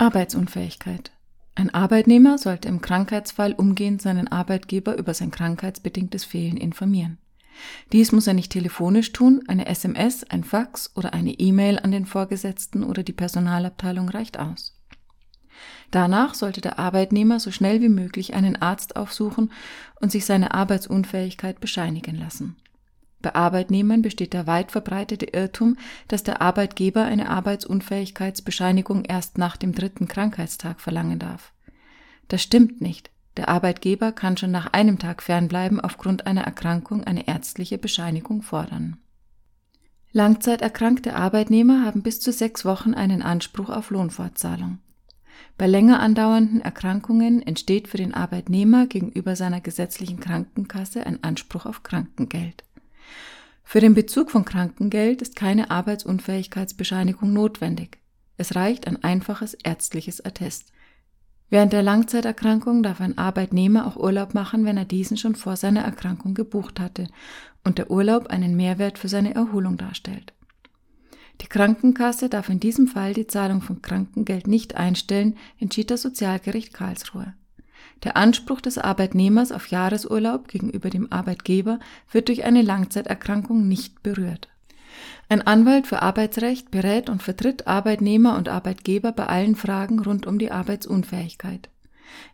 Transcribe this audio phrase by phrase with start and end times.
[0.00, 1.12] Arbeitsunfähigkeit.
[1.54, 7.18] Ein Arbeitnehmer sollte im Krankheitsfall umgehend seinen Arbeitgeber über sein krankheitsbedingtes Fehlen informieren.
[7.92, 12.06] Dies muss er nicht telefonisch tun, eine SMS, ein Fax oder eine E-Mail an den
[12.06, 14.74] Vorgesetzten oder die Personalabteilung reicht aus.
[15.90, 19.52] Danach sollte der Arbeitnehmer so schnell wie möglich einen Arzt aufsuchen
[20.00, 22.56] und sich seine Arbeitsunfähigkeit bescheinigen lassen.
[23.22, 25.76] Bei Arbeitnehmern besteht der weit verbreitete Irrtum,
[26.08, 31.52] dass der Arbeitgeber eine Arbeitsunfähigkeitsbescheinigung erst nach dem dritten Krankheitstag verlangen darf.
[32.28, 33.10] Das stimmt nicht.
[33.36, 38.96] Der Arbeitgeber kann schon nach einem Tag fernbleiben aufgrund einer Erkrankung eine ärztliche Bescheinigung fordern.
[40.12, 44.78] Langzeiterkrankte Arbeitnehmer haben bis zu sechs Wochen einen Anspruch auf Lohnfortzahlung.
[45.56, 51.82] Bei länger andauernden Erkrankungen entsteht für den Arbeitnehmer gegenüber seiner gesetzlichen Krankenkasse ein Anspruch auf
[51.82, 52.64] Krankengeld.
[53.64, 57.98] Für den Bezug von Krankengeld ist keine Arbeitsunfähigkeitsbescheinigung notwendig.
[58.36, 60.72] Es reicht ein einfaches ärztliches Attest.
[61.50, 65.82] Während der Langzeiterkrankung darf ein Arbeitnehmer auch Urlaub machen, wenn er diesen schon vor seiner
[65.82, 67.08] Erkrankung gebucht hatte
[67.64, 70.32] und der Urlaub einen Mehrwert für seine Erholung darstellt.
[71.40, 76.72] Die Krankenkasse darf in diesem Fall die Zahlung von Krankengeld nicht einstellen, entschied das Sozialgericht
[76.72, 77.34] Karlsruhe.
[78.02, 81.78] Der Anspruch des Arbeitnehmers auf Jahresurlaub gegenüber dem Arbeitgeber
[82.10, 84.48] wird durch eine Langzeiterkrankung nicht berührt.
[85.28, 90.38] Ein Anwalt für Arbeitsrecht berät und vertritt Arbeitnehmer und Arbeitgeber bei allen Fragen rund um
[90.38, 91.68] die Arbeitsunfähigkeit.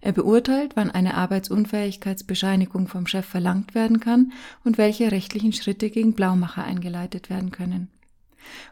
[0.00, 4.32] Er beurteilt, wann eine Arbeitsunfähigkeitsbescheinigung vom Chef verlangt werden kann
[4.64, 7.90] und welche rechtlichen Schritte gegen Blaumacher eingeleitet werden können.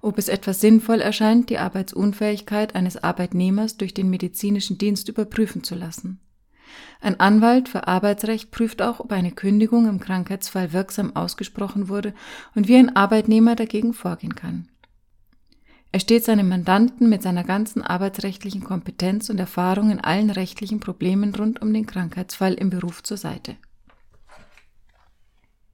[0.00, 5.74] Ob es etwas sinnvoll erscheint, die Arbeitsunfähigkeit eines Arbeitnehmers durch den medizinischen Dienst überprüfen zu
[5.74, 6.20] lassen.
[7.00, 12.14] Ein Anwalt für Arbeitsrecht prüft auch, ob eine Kündigung im Krankheitsfall wirksam ausgesprochen wurde
[12.54, 14.68] und wie ein Arbeitnehmer dagegen vorgehen kann.
[15.92, 21.34] Er steht seinem Mandanten mit seiner ganzen arbeitsrechtlichen Kompetenz und Erfahrung in allen rechtlichen Problemen
[21.34, 23.56] rund um den Krankheitsfall im Beruf zur Seite.